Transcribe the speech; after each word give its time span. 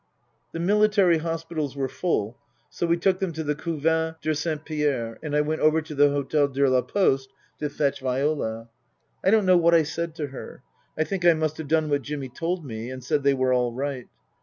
The 0.51 0.59
military 0.59 1.19
hospitals 1.19 1.75
were 1.75 1.87
full, 1.87 2.35
so 2.71 2.87
we 2.87 2.97
took 2.97 3.19
them 3.19 3.33
to 3.33 3.43
the 3.43 3.53
Couvent 3.53 4.15
de 4.23 4.33
Saint 4.33 4.65
Pierre. 4.65 5.19
And 5.21 5.35
I 5.35 5.41
went 5.41 5.61
over 5.61 5.79
to 5.79 5.93
the 5.93 6.07
H6tel 6.07 6.51
de 6.53 6.67
la 6.67 6.81
Poste 6.81 7.29
to 7.59 7.69
fetch 7.69 7.99
Viola. 7.99 8.67
I 9.23 9.29
don't 9.29 9.45
know 9.45 9.57
what 9.57 9.75
I 9.75 9.83
said 9.83 10.15
to 10.15 10.29
her. 10.29 10.63
I 10.97 11.03
think 11.03 11.23
I 11.23 11.33
must 11.35 11.57
have 11.59 11.67
done 11.67 11.87
what 11.87 12.01
Jimmy 12.01 12.29
told 12.29 12.65
me 12.65 12.89
and 12.89 13.03
said 13.03 13.21
they 13.21 13.35
were 13.35 13.53
all 13.53 13.73
right. 13.73 14.07